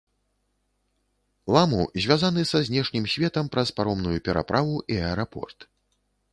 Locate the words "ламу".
1.55-1.83